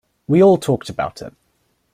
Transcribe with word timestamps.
We 0.27 0.41
all 0.41 0.57
talked 0.57 0.89
about 0.89 1.21
it. 1.21 1.31